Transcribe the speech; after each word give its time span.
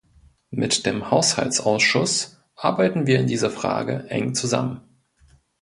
Mit 0.49 0.87
dem 0.87 1.11
Haushaltsausschuss 1.11 2.39
arbeiten 2.55 3.05
wir 3.05 3.19
in 3.19 3.27
dieser 3.27 3.51
Frage 3.51 4.05
eng 4.09 4.33
zusammen. 4.33 4.81